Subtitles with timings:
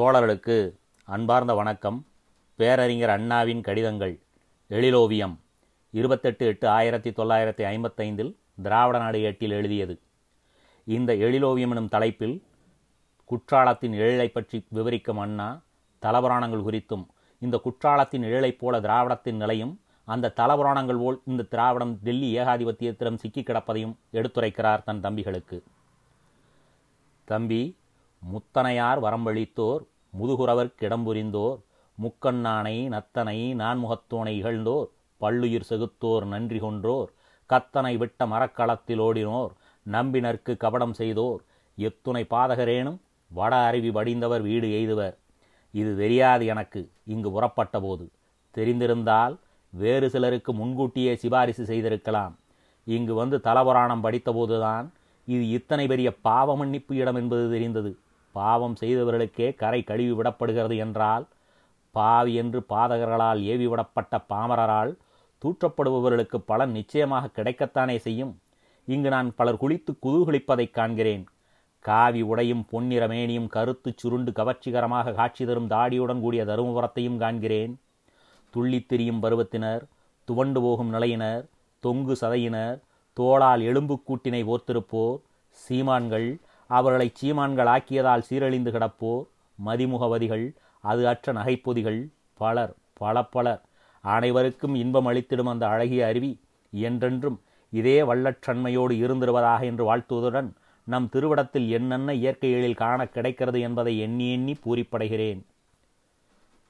[0.00, 0.74] தோழர்களுக்கு
[1.04, 2.06] அன்பார்ந்த வணக்கம்.
[2.56, 4.20] பேரறிஞர் அண்ணாவின் கடிதங்கள்
[4.70, 5.36] எழிலோவியம்
[5.90, 10.00] இருபத்தெட்டு எட்டு ஆயிரத்தி தொள்ளாயிரத்தி ஐம்பத்தைந்தில் திராவிட நாடு ஏட்டில் எழுதியது.
[10.84, 12.44] இந்த எழிலோவியம் எனும் தலைப்பில்
[13.30, 15.60] குற்றாலத்தின் எழிலை பற்றி விவரிக்கும் அண்ணா
[16.02, 17.06] தலபுராணங்கள் குறித்தும்
[17.38, 23.94] இந்த குற்றாலத்தின் எழிலைப் போல திராவிடத்தின் நிலையும் அந்த தலபுராணங்கள் போல் இந்த திராவிடம் டெல்லி ஏகாதிபத்தியத்திடம் சிக்கி கிடப்பதையும்
[24.12, 25.62] எடுத்துரைக்கிறார் தன் தம்பிகளுக்கு.
[27.24, 27.78] தம்பி
[28.32, 29.80] முத்தனையார் வரம்பளித்தோர்
[30.12, 31.58] முதுகுறவர் கிடம்புரிந்தோர்
[31.98, 34.88] முக்கண்ணானை நத்தனை நான்முகத்தோனை இகழ்ந்தோர்
[35.20, 37.10] பல்லுயிர் செகுத்தோர் நன்றி கொன்றோர்
[37.50, 39.52] கத்தனை விட்ட மரக்களத்தில் ஓடினோர்
[39.86, 41.40] நம்பினர்க்கு கபடம் செய்தோர்
[41.78, 42.98] எத்துணை பாதகரேனும்
[43.30, 45.14] வட அருவி வடிந்தவர் வீடு எய்துவர்.
[45.74, 46.80] இது தெரியாது எனக்கு
[47.14, 48.04] இங்கு புறப்பட்ட போது
[48.54, 49.34] தெரிந்திருந்தால்
[49.72, 52.34] வேறு சிலருக்கு முன்கூட்டியே சிபாரிசு செய்திருக்கலாம்.
[52.86, 54.86] இங்கு வந்து தலபுராணம் படித்தபோதுதான்
[55.28, 57.90] இது இத்தனை பெரிய பாவமன்னிப்பு இடம் என்பது தெரிந்தது.
[58.32, 61.26] பாவம் செய்தவர்களுக்கே கரை கழுவி விடப்படுகிறது என்றால்
[61.90, 64.96] பாவி என்று பாதகர்களால் ஏவி விடப்பட்ட பாமரரால்
[65.44, 68.40] தூற்றப்படுபவர்களுக்கு பலன் நிச்சயமாக கிடைக்கத்தானே செய்யும்.
[68.84, 71.24] இங்கு நான் பலர் குளித்து குதூகலிப்பதைக் காண்கிறேன்.
[71.80, 77.74] காவி உடையும் பொன்னிற மேனியும் கருத்து சுருண்டு கவர்ச்சிகரமாக காட்சி தரும் தாடியுடன் கூடிய தருமபுரத்தையும் காண்கிறேன்.
[78.50, 79.82] துள்ளித் திரியும் பருவத்தினர்
[80.24, 81.46] துவண்டு போகும் நிலையினர்
[81.80, 82.80] தொங்கு சதையினர்
[83.20, 84.44] தோளால் எலும்பு கூட்டினை
[85.68, 86.36] சீமான்கள்
[86.70, 89.24] அவர்களை சீமான்கள் ஆக்கியதால் சீரழிந்து கிடப்போர்
[89.66, 90.46] மதிமுகவதிகள்
[90.84, 92.00] அது அற்ற நகைப்பொதிகள்
[92.34, 93.62] பலர் பல பலர்.
[94.04, 96.32] அனைவருக்கும் இன்பம் அளித்திடும் அந்த அழகிய அருவி
[96.72, 97.38] என்றென்றும்
[97.70, 100.48] இதே வள்ளற்றன்மையோடு இருந்திருவதாக என்று வாழ்த்துவதுடன்
[100.86, 105.40] நம் திருவிடத்தில் என்னென்ன இயற்கை எழில் காண கிடைக்கிறது என்பதை எண்ணி எண்ணி பூரிப்படைகிறேன்.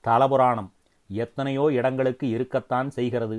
[0.04, 0.70] தலபுராணம்.
[1.10, 3.38] எத்தனையோ இடங்களுக்கு இருக்கத்தான் செய்கிறது.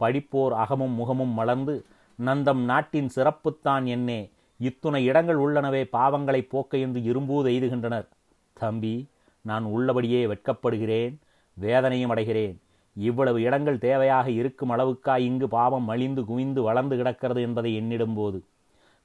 [0.00, 1.74] படிப்போர் அகமும் முகமும் மலர்ந்து
[2.18, 4.20] நந்தம் நாட்டின் சிறப்புத்தான் என்னே
[4.60, 8.08] இத்துணை இடங்கள் உள்ளனவே பாவங்களை போக்க என்று இரும்பூது எய்துகின்றனர்.
[8.52, 9.08] தம்பி
[9.42, 11.14] நான் உள்ளபடியே வெட்கப்படுகிறேன்
[11.56, 12.56] வேதனையும் அடைகிறேன்.
[12.96, 18.38] இவ்வளவு இடங்கள் தேவையாக இருக்கும் அளவுக்கா இங்கு பாவம் மலிந்து குவிந்து வளர்ந்து கிடக்கிறது என்பதை எண்ணிடும்போது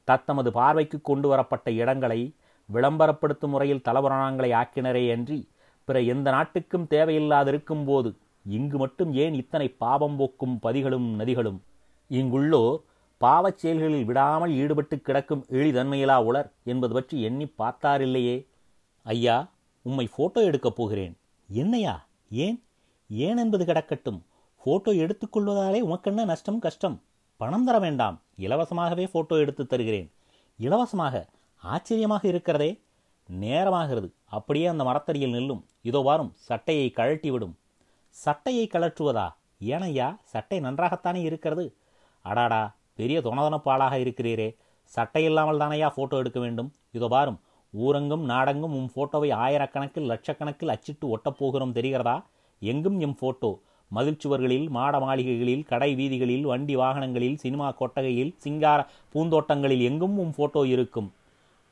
[0.03, 2.33] தத்தமது பார்வைக்கு கொண்டு வரப்பட்ட இடங்களை
[2.73, 5.49] விளம்பரப்படுத்தும் முறையில் தலபுராணங்களை ஆக்கினரே அன்றி
[5.85, 8.09] பிற எந்த நாட்டுக்கும் தேவையில்லாதிருக்கும் போது
[8.45, 11.59] இங்கு மட்டும் ஏன் இத்தனை பாவம் போக்கும் பதிகளும் நதிகளும்?
[12.09, 12.77] இங்குள்ளோர்
[13.19, 18.45] பாவச் செயல்களில் விடாமல் ஈடுபட்டு கிடக்கும் எளிதன்மையிலா உலர் என்பது பற்றி எண்ணி பார்த்தாரில்லையே.
[19.03, 21.17] ஐயா உம்மை போட்டோ எடுக்கப் போகிறேன்.
[21.47, 22.05] என்னையா?
[22.29, 22.63] ஏன்?
[23.09, 24.21] ஏன் என்பது கிடக்கட்டும்.
[24.63, 27.01] போட்டோ எடுத்துக்கொள்வதாலே உமக்கென்ன நஷ்டம் கஷ்டம்?
[27.37, 28.21] பணம் தர வேண்டாம்.
[28.37, 30.11] இலவசமாகவே போட்டோ எடுத்து தருகிறேன்.
[30.57, 31.27] இலவசமாக?
[31.57, 32.81] ஆச்சரியமாக இருக்கிறதே.
[33.39, 34.11] நேரமாகிறது.
[34.25, 35.65] அப்படியே அந்த மரத்தடியில் நில்லும்.
[35.81, 37.57] இதோ வாரும் சட்டையை கழட்டி விடும்
[38.09, 39.33] சட்டையை கழற்றுவதா?
[39.61, 41.75] ஏனையா சட்டை நன்றாகத்தானே இருக்கிறது.
[42.21, 44.49] அடாடா பெரிய துணதனப்பாளாக இருக்கிறீரே.
[44.93, 46.69] சட்டை இல்லாமல் தானையா ஃபோட்டோ எடுக்க வேண்டும்?
[46.97, 47.39] இதோ பாரும்
[47.73, 52.15] ஊரங்கும் நாடெங்கும் உம் ஃபோட்டோவை ஆயிரக்கணக்கில் லட்சக்கணக்கில் அச்சிட்டு ஒட்டப்போகிறோம் தெரிகிறதா?
[52.61, 53.51] எங்கும் எம் ஃபோட்டோ
[53.91, 58.79] மகிழ்ச்சுவர்களில் மாட மாளிகைகளில் கடை வீதிகளில் வண்டி வாகனங்களில் சினிமா கொட்டகையில் சிங்கார
[59.13, 61.09] பூந்தோட்டங்களில் எங்கும் உம் ஃபோட்டோ இருக்கும்?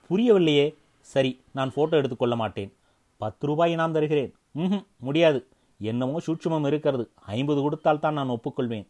[0.10, 0.68] புரியவில்லையே.
[1.08, 2.72] சரி நான் ஃபோட்டோ எடுத்துக்கொள்ள மாட்டேன்.
[3.22, 4.32] பத்து ரூபாய் நான் தருகிறேன்.
[4.64, 5.40] ம் முடியாது.
[5.80, 7.06] என்னமோ சூட்சுமம் இருக்கிறது.
[7.38, 8.88] ஐம்பது கொடுத்தால் தான் நான் ஒப்புக்கொள்வேன்.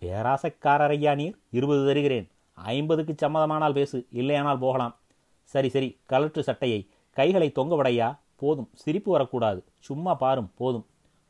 [0.00, 1.38] பேராசைக்காரரையா நீர்?
[1.50, 2.30] இருபது தருகிறேன்.
[2.54, 4.06] ஐம்பதுக்கு சம்மதமானால் பேசு.
[4.12, 4.96] இல்லையானால் போகலாம்.
[5.42, 5.98] சரி சரி.
[6.08, 6.88] கலற்று சட்டையை.
[7.10, 8.68] கைகளை தொங்க விடையா போதும்.
[8.74, 9.64] சிரிப்பு வரக்கூடாது.
[9.78, 10.50] சும்மா பாரும்.
[10.56, 10.86] போதும்.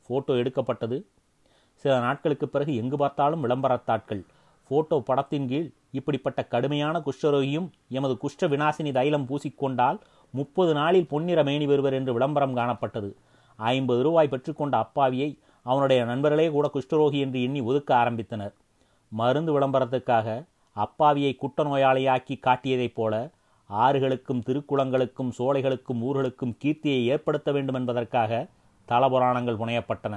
[0.06, 1.06] போட்டோ எடுக்கப்பட்டது.
[1.74, 4.24] சில நாட்களுக்கு பிறகு எங்கு பார்த்தாலும் விளம்பரத்தாட்கள்
[4.68, 10.00] போட்டோ படத்தின் கீழ் இப்படிப்பட்ட கடுமையான குஷ்டரோகியும் எமது குஷ்ட விநாசினி தைலம் பூசிக்கொண்டால்
[10.30, 13.14] முப்பது நாளில் பொன்னிற மேனி வருவர் என்று விளம்பரம் காணப்பட்டது.
[13.56, 15.38] ஐம்பது ரூபாய் பெற்றுக்கொண்ட அப்பாவியை
[15.70, 18.54] அவனுடைய நண்பர்களே கூட குஷ்டரோகி என்று எண்ணி ஒதுக்க ஆரம்பித்தனர்.
[19.12, 20.28] மருந்து விளம்பரத்துக்காக
[20.76, 23.14] அப்பாவியை குட்ட நோயாளியாக்கி காட்டியதைப் போல
[23.70, 28.40] ஆறுகளுக்கும் திருக்குளங்களுக்கும் சோலைகளுக்கும் ஊர்களுக்கும் கீர்த்தியை ஏற்படுத்த வேண்டும் என்பதற்காக
[28.88, 30.16] தலபுராணங்கள் புனையப்பட்டன.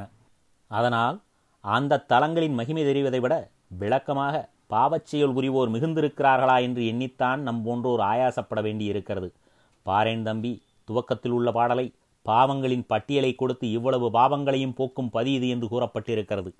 [0.72, 1.17] அதனால்
[1.63, 3.35] அந்த தலங்களின் மகிமை தெரிவதை விட
[3.81, 4.35] விளக்கமாக
[4.73, 9.29] பாவச்செயல் புரிவோர் மிகுந்திருக்கிறார்களா என்று எண்ணித்தான் நம் போன்றோர் ஆயாசப்பட வேண்டியிருக்கிறது.
[9.85, 10.53] பாரேன் தம்பி
[10.88, 11.85] துவக்கத்தில் உள்ள பாடலை
[12.21, 16.53] பாவங்களின் பட்டியலை கொடுத்து இவ்வளவு பாவங்களையும் போக்கும் பதி இது என்று கூறப்பட்டிருக்கிறது.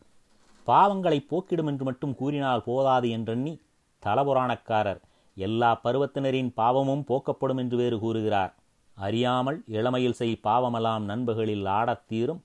[0.68, 3.60] பாவங்களை போக்கிடும் என்று மட்டும் கூறினால் போதாது என்றெண்ணி
[4.06, 5.02] தலபுராணக்காரர்
[5.36, 8.56] எல்லா பருவத்தினரின் பாவமும் போக்கப்படும் என்று வேறு கூறுகிறார்.
[8.96, 12.42] அறியாமல் இளமையில் செய் பாவமெல்லாம் நண்புகளில் ஆடத் தீரும்.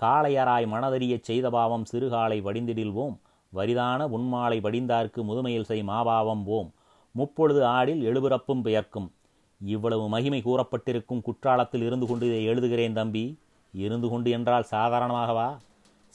[0.00, 3.16] காளையராய் மனதறியச் செய்த பாவம் சிறுகாலை வடிந்திடில்வோம்.
[3.50, 6.72] வரிதான உன்மாலை வடிந்தார்க்கு முதுமையில் செய் மாபாவம் போம்.
[7.18, 9.12] முப்பொழுது ஆடில் எழுபிறப்பும் பெயர்க்கும்.
[9.60, 13.38] இவ்வளவு மகிமை கூறப்பட்டிருக்கும் குற்றாலத்தில் இருந்து கொண்டு இதை எழுதுகிறேன் தம்பி.
[13.72, 15.58] இருந்து கொண்டு என்றால் சாதாரணமாகவா?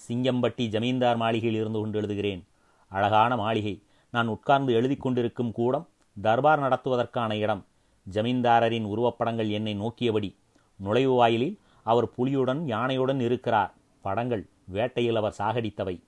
[0.07, 2.43] சிங்கம்பட்டி ஜமீன்தார் மாளிகையில் இருந்து கொண்டு எழுதுகிறேன்.
[2.89, 3.81] அழகான மாளிகை.
[4.11, 5.87] நான் உட்கார்ந்து எழுதி கொண்டிருக்கும் கூடம்
[6.21, 7.65] தர்பார் நடத்துவதற்கான இடம்.
[8.11, 10.35] ஜமீன்தாரரின் உருவப்படங்கள் என்னை நோக்கியபடி.
[10.75, 13.73] நுழைவு வாயிலில் அவர் புலியுடன் யானையுடன் இருக்கிறார்.
[14.01, 16.01] படங்கள் வேட்டையில் அவர் சாகடித்தவை.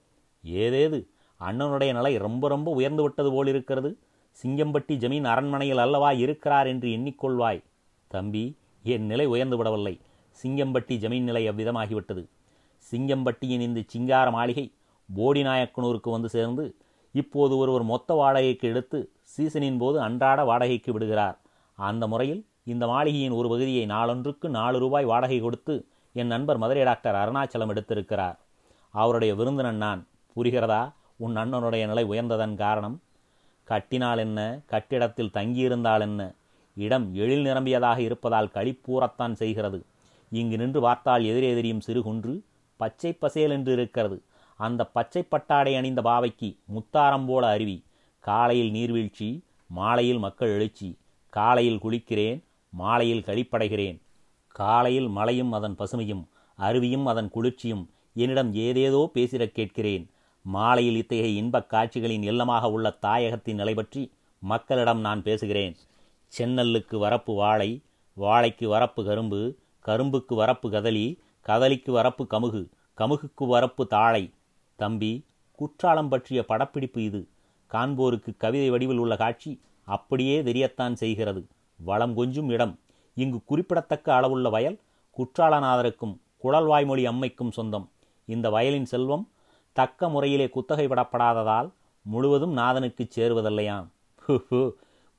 [0.45, 1.05] ஏதேது?
[1.39, 3.97] அண்ணனுடைய நிலை ரொம்ப ரொம்ப உயர்ந்து விட்டது போல் இருக்கிறது
[4.41, 7.63] சிங்கம்பட்டி ஜமீன் அரண்மனையில் அல்லவா இருக்கிறார் என்று எண்ணிக்கொள்வாய்.
[8.07, 9.99] தம்பி என் நிலை உயர்ந்து விடவில்லை
[10.43, 12.25] சிங்கம்பட்டி ஜமீன் நிலை அவ்விதமாகிவிட்டது.
[12.91, 14.73] சிங்கம்பட்டியின் இந்த சிங்கார மாளிகை
[15.15, 16.75] போடிநாயக்கனூருக்கு வந்து சேர்ந்து
[17.11, 21.39] இப்போது ஒருவர் மொத்த வாடகைக்கு எடுத்து சீசனின் போது அன்றாட வாடகைக்கு விடுகிறார்.
[21.75, 27.15] அந்த முறையில் இந்த மாளிகையின் ஒரு பகுதியை நாளொன்றுக்கு நாலு ரூபாய் வாடகை கொடுத்து என் நண்பர் மதுரை டாக்டர்
[27.15, 28.37] அருணாச்சலம் எடுத்திருக்கிறார்.
[28.89, 30.07] அவருடைய விருந்தினன் நான்.
[30.35, 30.93] புரிகிறதா?
[31.15, 33.01] உன் அண்ணனுடைய நிலை உயர்ந்ததன் காரணம்
[33.63, 34.59] கட்டினால் என்ன?
[34.65, 36.33] கட்டிடத்தில் தங்கியிருந்தால் என்ன?
[36.75, 39.85] இடம் எழில் நிரம்பியதாக இருப்பதால் களிப்பூறத்தான் செய்கிறது.
[40.29, 42.45] இங்கு நின்று பார்த்தால் எதிரே தெரியும்
[42.77, 44.21] பச்சை பசேல் என்று இருக்கிறது.
[44.57, 47.83] அந்த பச்சை பட்டாடை அணிந்த பாவைக்கு முத்தாரம் போல அருவி.
[48.19, 50.97] காலையில் நீர்வீழ்ச்சி மாலையில் மக்கள் எழுச்சி.
[51.29, 54.01] காலையில் குளிக்கிறேன் மாலையில் கழிப்படைகிறேன்
[54.47, 56.25] காலையில் மலையும் அதன் பசுமையும்
[56.59, 57.89] அருவியும் அதன் குளிர்ச்சியும்.
[58.13, 60.09] என்னிடம் ஏதேதோ பேசிடக் கேட்கிறேன்.
[60.43, 65.75] மாலையில் இத்தகைய இன்பக் காட்சிகளின் இல்லமாக உள்ள தாயகத்தின் நிலை பற்றி மக்களிடம் நான் பேசுகிறேன்.
[66.37, 67.81] சென்னல்லுக்கு வரப்பு வாழை
[68.13, 69.55] வாழைக்கு வரப்பு கரும்பு
[69.85, 74.33] கரும்புக்கு வரப்பு கதலி கதலிக்கு வரப்பு கமுகு கமுகுக்கு வரப்பு தாழை.
[74.75, 75.25] தம்பி
[75.55, 77.27] குற்றாலம் பற்றிய படப்பிடிப்பு இது.
[77.71, 81.47] காண்போருக்கு கவிதை வடிவில் உள்ள காட்சி அப்படியே தெரியத்தான் செய்கிறது.
[81.75, 82.79] வளம் கொஞ்சும் இடம்.
[83.13, 84.79] இங்கு குறிப்பிடத்தக்க அளவுள்ள வயல்
[85.17, 87.89] குற்றாலநாதருக்கும் குழல்வாய்மொழி அம்மைக்கும் சொந்தம்.
[88.25, 89.27] இந்த வயலின் செல்வம்
[89.75, 91.69] தக்க முறையிலே குத்தகை விடப்படாததால்
[92.05, 93.85] முழுவதும் நாதனுக்குச் சேருவதில்லையாம்.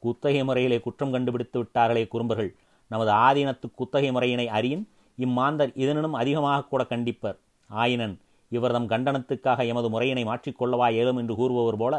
[0.03, 2.51] குத்தகை முறையிலே குற்றம் கண்டுபிடித்து விட்டார்களே குறும்பர்கள்.
[2.91, 4.85] நமது ஆதீனத்து குத்தகை முறையினை அறியின்
[5.19, 7.37] இம்மாந்தர் இதனினும் அதிகமாக கூட கண்டிப்பர்.
[7.71, 8.15] ஆயினன்
[8.53, 11.95] இவர்தம் கண்டனத்துக்காக எமது முறையினை மாற்றிக்கொள்ளவா இயலும் என்று கூறுபவர் போல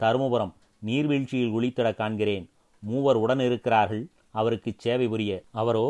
[0.00, 0.52] தருமபுரம்
[0.86, 2.46] நீர்வீழ்ச்சியில் குளித்திட காண்கிறேன்.
[2.82, 5.32] மூவர் உடன் இருக்கிறார்கள் அவருக்கு சேவை புரிய.
[5.60, 5.86] அவரோ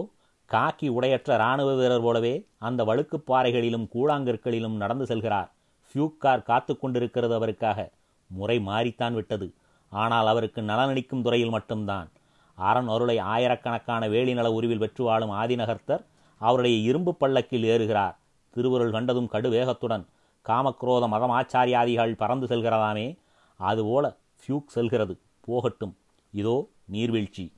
[0.50, 5.50] காக்கி உடையற்ற இராணுவ வீரர் போலவே அந்த வழுக்குப் பாறைகளிலும் கூழாங்கற்களிலும் நடந்து செல்கிறார்.
[5.90, 7.90] ஃபியூக்கார் காத்து கொண்டிருக்கிறது அவருக்காக.
[8.26, 9.54] முறை மாறித்தான் விட்டது.
[9.90, 12.10] ஆனால் அவருக்கு நலனளிக்கும் துறையில் மட்டும்தான்.
[12.54, 16.04] அரண் அருளை ஆயிரக்கணக்கான வேலிநல உருவில் வெற்று வாழும் ஆதிநகர்த்தர்
[16.38, 18.18] அவருடைய இரும்பு பல்லக்கில் ஏறுகிறார்.
[18.50, 20.04] திருவுருள் கண்டதும் கடுவேகத்துடன்
[20.48, 23.18] காமக்ரோத மதம் ஆச்சாரியாதிகள் பறந்து செல்கிறதாமே.
[23.56, 25.18] அதுபோல ஃபியூக் செல்கிறது.
[25.40, 25.96] போகட்டும்.
[26.32, 27.52] இதோ நீர்வீழ்ச்சி.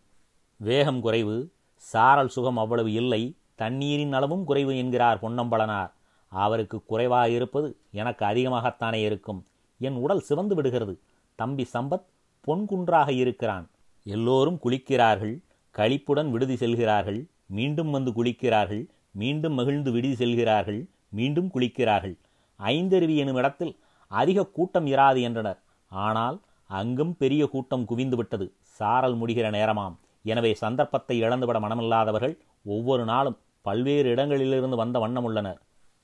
[0.56, 1.52] வேகம் குறைவு.
[1.76, 3.36] சாரல் சுகம் அவ்வளவு இல்லை.
[3.54, 5.90] தண்ணீரின் அளவும் குறைவு என்கிறார் பொன்னம்பலனார்.
[6.32, 9.44] அவருக்கு குறைவாக இருப்பது எனக்கு அதிகமாகத்தானே இருக்கும்.
[9.78, 10.98] என் உடல் சிவந்து விடுகிறது.
[11.34, 12.06] தம்பி சம்பத்
[12.46, 13.70] பொன்குன்றாக இருக்கிறான்.
[14.06, 15.34] எல்லோரும் குளிக்கிறார்கள்.
[15.74, 17.20] களிப்புடன் விடுதி செல்கிறார்கள்.
[17.46, 18.84] மீண்டும் வந்து குளிக்கிறார்கள்.
[19.10, 20.80] மீண்டும் மகிழ்ந்து விடுதி செல்கிறார்கள்.
[21.08, 22.16] மீண்டும் குளிக்கிறார்கள்.
[22.60, 23.76] ஐந்தருவி எனும் இடத்தில்
[24.06, 25.60] அதிக கூட்டம் இராது என்றனர்.
[25.88, 29.96] ஆனால் அங்கும் பெரிய கூட்டம் குவிந்துவிட்டது சாரல் முடிகிற நேரமாம்.
[30.22, 35.60] எனவே சந்தர்ப்பத்தை இழந்துவிட மனமில்லாதவர்கள் ஒவ்வொரு நாளும் பல்வேறு இடங்களிலிருந்து வந்த வண்ணம் உள்ளனர்.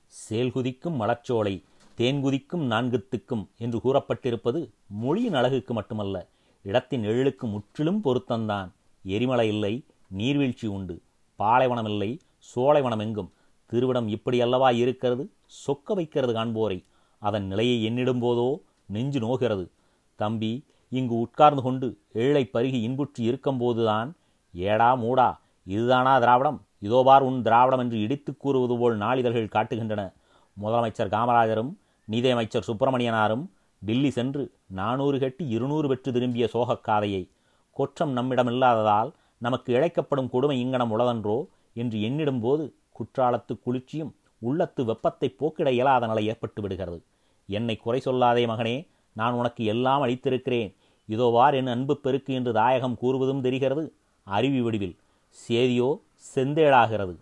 [0.09, 1.63] சேல்குதிக்கும் மலச்சோலை
[1.97, 6.27] தேன்குதிக்கும் நான்குத்துக்கும் என்று கூறப்பட்டிருப்பது மொழியின் அழகுக்கு மட்டுமல்ல
[6.63, 8.71] இடத்தின் எழிலுக்கு முற்றிலும் பொருத்தந்தான்
[9.03, 11.01] எரிமலை இல்லை நீர்வீழ்ச்சி உண்டு.
[11.35, 13.31] பாலைவனம் இல்லை சோலைவனம் எங்கும்.
[13.71, 15.31] திருவிடம் இப்படியல்லவா இருக்கிறது?
[15.65, 16.85] சொக்க வைக்கிறது காண்போரை.
[17.19, 19.71] அதன் நிலையை எண்ணிடும் போதோ நெஞ்சு நோகிறது.
[20.15, 24.11] தம்பி இங்கு உட்கார்ந்து கொண்டு ஏழை பருகி இன்புற்று இருக்கும்போதுதான்
[24.53, 26.65] ஏடா மூடா இதுதானா திராவிடம்?
[26.81, 30.13] இதோபார் உன் திராவிடம் என்று இடித்துக் கூறுவது போல் நாளிதழ்கள் காட்டுகின்றன.
[30.63, 31.73] முதலமைச்சர் காமராஜரும்
[32.05, 33.47] நிதியமைச்சர் சுப்பிரமணியனாரும்
[33.79, 37.29] டில்லி சென்று நானூறு கட்டி இருநூறு பெற்று திரும்பிய சோகக் காதையை
[37.71, 46.07] குற்றம் நம்மிடமில்லாததால் நமக்கு இழைக்கப்படும் கொடுமை இங்கனம் உளதன்றோ என்று எண்ணிடும்போது குற்றாலத்து குளிர்ச்சியும் உள்ளத்து வெப்பத்தை போக்கிட இயலாத
[46.07, 47.03] நிலை ஏற்பட்டு விடுகிறது.
[47.47, 50.75] என்னை குறை சொல்லாதே மகனே நான் உனக்கு எல்லாம் அளித்திருக்கிறேன்.
[51.09, 53.93] இதோவார் என் அன்பு பெருக்கு என்று தாயகம் கூறுவதும் தெரிகிறது.
[54.23, 54.97] அருவி வடிவில்
[55.47, 55.99] சேதியோ
[56.35, 57.15] செந்தேளாகிறது.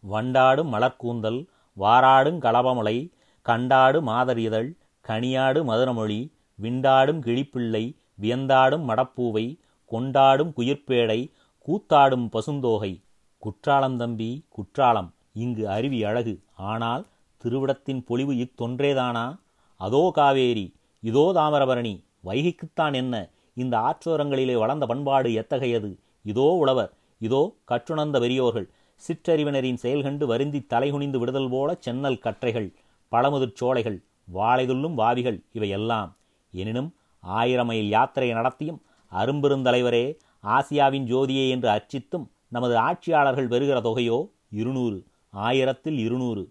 [0.00, 1.46] வண்டாடும் மலர்க்கூந்தல்
[1.78, 3.10] வாராடும் களபமலை
[3.42, 4.74] கண்டாடு மாதரிதழ் இதழ்
[5.08, 11.32] கனியாடு மதுரமொழி விண்டாடும் கிழிப்பிள்ளை வியந்தாடும் மடப்பூவை கொண்டாடும் குயிர்ப்பேடை
[11.66, 13.02] கூத்தாடும் பசுந்தோகை.
[13.38, 16.40] குற்றாலம் தம்பி குற்றாலம் இங்கு அருவி அழகு.
[16.54, 19.38] ஆனால் திருவிடத்தின் பொலிவு இத்தொன்றேதானா?
[19.76, 23.28] அதோ காவேரி இதோ தாமிரபரணி வைகைக்குத்தான் என்ன?
[23.54, 25.98] இந்த ஆற்றோரங்களிலே வளர்ந்த பண்பாடு எத்தகையது?
[26.22, 26.92] இதோ உழவர்
[27.26, 28.66] இதோ கற்றுணர்ந்த பெரியோர்கள்
[29.02, 32.68] சிற்றறிவினரின் செயல்கண்டு வருந்தி தலைகுனிந்து விடுதல் போல சென்னல் கற்றைகள்
[33.12, 33.98] பழமுதிர் சோலைகள்
[34.34, 36.10] வாழைதுள்ளும் வாவிகள் இவையெல்லாம்.
[36.52, 36.90] எனினும்
[37.22, 38.80] ஆயிரம் மைல் யாத்திரை நடத்தியும்
[39.12, 40.04] அரும்பெருந்தலைவரே
[40.44, 44.18] ஆசியாவின் ஜோதியே என்று அர்ச்சித்தும் நமது ஆட்சியாளர்கள் பெறுகிற தொகையோ
[44.60, 44.98] இருநூறு
[45.34, 46.42] ஆயிரத்தில் இருநூறு.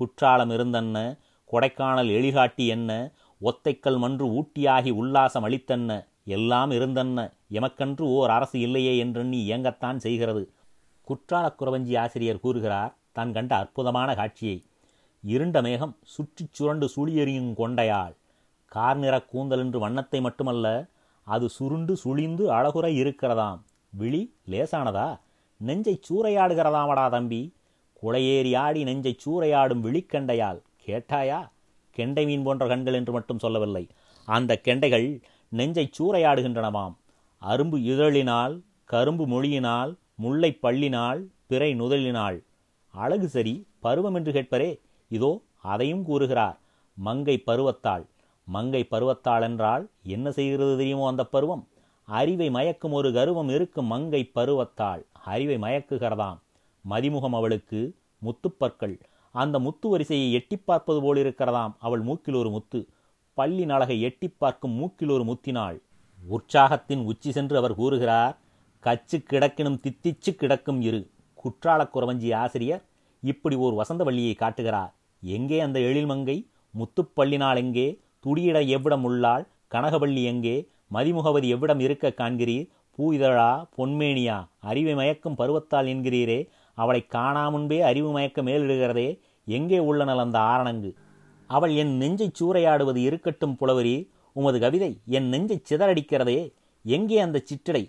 [0.00, 0.96] குற்றாலம் இருந்தென்ன
[1.50, 2.90] கொடைக்கானல் எழிகாட்டி என்ன
[3.40, 5.92] ஒத்தைக்கல் மன்று ஊட்டியாகி உல்லாசம் அளித்தென்ன
[6.28, 7.32] எல்லாம் இருந்தன்ன.
[7.50, 10.50] எமக்கன்று ஓர் அரசு இல்லையே என்றெண்ணி இயங்கத்தான் செய்கிறது.
[11.08, 14.64] குற்றாலக் குறவஞ்சி ஆசிரியர் கூறுகிறார் தான் கண்ட அற்புதமான காட்சியை.
[15.22, 18.14] இருண்ட மேகம் சுற்றிச் சுரண்டு சுழியெறியும் கொண்டையாள்.
[18.66, 20.86] கார்நிற கூந்தல் என்று வண்ணத்தை மட்டுமல்ல
[21.22, 23.60] அது சுருண்டு சுழிந்து அழகுற இருக்கிறதாம்.
[23.90, 25.18] விழி லேசானதா?
[25.56, 27.54] நெஞ்சை சூறையாடுகிறதாமடா தம்பி.
[28.02, 31.48] குளையேறி ஆடி நெஞ்சை சூறையாடும் விழிக்கண்டையால் கேட்டாயா?
[31.90, 33.88] கெண்டை மீன் போன்ற கண்கள் என்று மட்டும் சொல்லவில்லை.
[34.24, 36.94] அந்த கெண்டைகள் நெஞ்சை சூறையாடுகின்றனவாம்.
[37.42, 42.38] அரும்பு இதழினால் கரும்பு மொழியினால் முல்லை பள்ளினால் பிறை நுதலினால்.
[42.94, 44.70] அழகு சரி பருவம் என்று கேட்பரே
[45.10, 46.56] இதோ அதையும் கூறுகிறார்.
[46.98, 48.04] மங்கை பருவத்தாள்.
[48.48, 51.64] மங்கை பருவத்தாள் என்றால் என்ன செய்கிறது தெரியுமோ அந்த பருவம்?
[52.08, 55.02] அறிவை மயக்கும் ஒரு கருவம் இருக்கும் மங்கை பருவத்தாள்.
[55.24, 56.38] அறிவை மயக்குகிறதாம்.
[56.84, 57.80] மதிமுகம் அவளுக்கு
[58.22, 58.94] முத்துப்பற்கள்.
[59.34, 61.72] அந்த முத்து வரிசையை எட்டி பார்ப்பது போல் இருக்கிறதாம்.
[61.78, 62.80] அவள் மூக்கில் ஒரு முத்து.
[63.38, 65.80] பள்ளி நலகை எட்டி பார்க்கும் மூக்கில் ஒரு முத்தினாள்.
[66.30, 68.36] உற்சாகத்தின் உச்சி சென்று அவர் கூறுகிறார்
[68.80, 71.10] கச்சு கிடக்கினும் தித்திச்சு கிடக்கும் இரு.
[71.34, 72.82] குற்றாலக் குறவஞ்சி ஆசிரியர்
[73.22, 74.94] இப்படி ஓர் வசந்தவள்ளியை காட்டுகிறார்.
[75.22, 76.46] எங்கே அந்த எழில்மங்கை
[76.78, 78.00] முத்துப்பள்ளினாள் எங்கே?
[78.20, 79.46] துடியிட எவ்விடம் உள்ளாள்?
[79.70, 80.68] கனகவள்ளி எங்கே?
[80.94, 82.68] மதிமுகவதி எவ்விடம் இருக்க காண்கிறீர்?
[82.96, 86.48] பூ இதழா பொன்மேனியா அறிவை மயக்கும் பருவத்தால் என்கிறீரே.
[86.74, 89.18] அவளை காணாமுன்பே அறிவு மயக்க மேலிடுகிறதே.
[89.44, 90.94] எங்கே உள்ளனல் அந்த ஆரணங்கு?
[91.48, 93.94] அவள் என் நெஞ்சைச் சூறையாடுவது இருக்கட்டும் புலவரி
[94.32, 96.38] உமது கவிதை என் நெஞ்சைச் சிதறடிக்கிறதே
[96.84, 97.82] எங்கே அந்த சிற்றடை?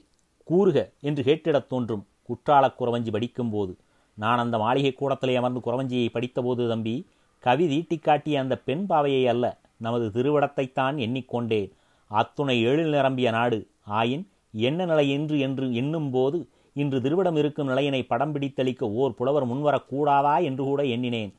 [0.44, 2.04] கூறுக என்று கேட்டிடத் தோன்றும்.
[2.22, 3.78] குற்றாலக் குறவஞ்சி படிக்கும்போது.
[4.18, 6.96] நான் அந்த மாளிகை கூடத்திலே அமர்ந்து குறவஞ்சியை படித்தபோது தம்பி
[7.44, 9.46] கவி தீட்டிக்காட்டிய அந்த பெண் பாவையை அல்ல
[9.78, 11.70] நமது திருவிடத்தைத்தான் எண்ணிக்கொண்டேன்
[12.12, 13.60] அத்துணை எழில் நிரம்பிய நாடு
[13.92, 16.38] ஆயின் என்ன நிலை என்று என்று எண்ணும்போது
[16.74, 21.32] இன்று திருவிடம் இருக்கும் நிலையினை படம் பிடித்தளிக்க ஓர் புலவர் முன்வரக்கூடாதா என்று கூட எண்ணினேன்.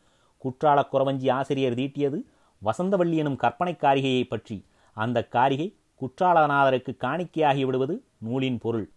[0.45, 2.23] குற்றாலக் குறவஞ்சி ஆசிரியர் தீட்டியது
[2.65, 4.65] வசந்தவள்ளி எனும் கற்பனை காரிகையை பற்றி.
[4.95, 8.91] அந்த காரிகை குற்றாலநாதருக்கு காணிக்கையாகி விடுவது நூலின் பொருள்.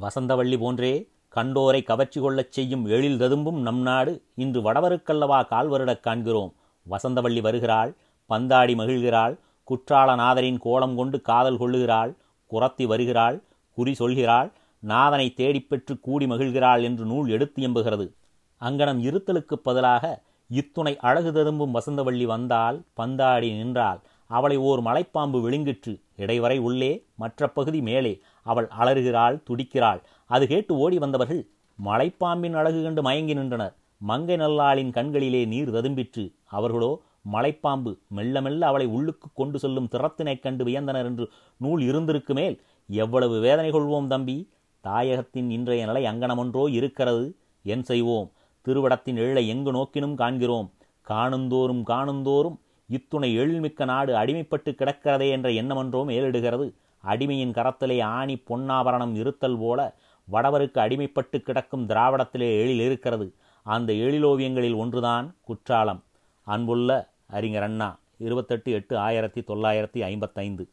[0.00, 4.22] வசந்தவள்ளி போன்றே கண்டோரை கவர்ச்சி கொள்ளச் செய்யும் எழில் ததும்பும் நம் நாடு.
[4.34, 6.54] இன்று வடவருக்கல்லவா கால்வருடக் காண்கிறோம்.
[6.90, 7.94] வசந்தவள்ளி வருகிறாள்
[8.28, 12.14] பந்தாடி மகிழ்கிறாள் குற்றாலநாதரின் கோலம் கொண்டு காதல் கொள்ளுகிறாள்
[12.50, 18.12] குரத்தி வருகிறாள் குறி சொல்கிறாள் நாதனை தேடிப்பெற்று கூடி மகிழ்கிறாள் என்று நூல் எடுத்து எம்புகிறது.
[18.60, 20.22] அங்கனம் இருத்தலுக்குப் பதிலாக
[20.58, 25.92] இத்துணை அழகு ததும்பும் வசந்தவள்ளி வந்தால் பந்தாடி நின்றாள் அவளை ஓர் மலைப்பாம்பு விழுங்கிற்று.
[26.16, 30.00] இடைவரை உள்ளே மற்ற பகுதி மேலே அவள் அலறுகிறாள் துடிக்கிறாள்.
[30.30, 31.42] அது கேட்டு ஓடி வந்தவர்கள்
[31.78, 33.74] மலைப்பாம்பின் அழகு கண்டு மயங்கி நின்றனர்.
[34.10, 36.24] மங்கை நல்லாளின் கண்களிலே நீர் ததும்பிற்று.
[36.56, 36.92] அவர்களோ
[37.32, 42.56] மலைப்பாம்பு மெல்ல மெல்ல அவளை உள்ளுக்கு கொண்டு செல்லும் திறத்தினைக் கண்டு வியந்தனர் என்று நூல் இருந்திருக்கு மேல்.
[42.88, 44.36] எவ்வளவு வேதனை கொள்வோம் தம்பி.
[44.84, 47.26] தாயகத்தின் இன்றைய நிலை அங்கனமொன்றோ இருக்கிறது.
[47.64, 48.30] என் செய்வோம்.
[48.66, 50.70] திருவடத்தின் எழிலை எங்கு நோக்கினும் காண்கிறோம்?
[51.08, 52.56] காணுந்தோறும் காணுந்தோறும்
[52.88, 56.72] இத்துணை எழில்மிக்க நாடு அடிமைப்பட்டு கிடக்கிறதே என்ற எண்ணமன்றோ மேலிடுகிறது
[57.04, 63.34] அடிமையின் கரத்திலே ஆணி பொன்னாபரணம் இருத்தல் போல வடவருக்கு அடிமைப்பட்டு கிடக்கும் திராவிடத்திலே எழில் இருக்கிறது.
[63.62, 66.02] அந்த எழிலோவியங்களில் ஒன்றுதான் குற்றாலம்.
[66.42, 70.68] அன்புள்ள அறிஞர் அண்ணா இருபத்தெட்டு எட்டு ஆயிரத்தி தொள்ளாயிரத்தி ஐம்பத்தைந்து.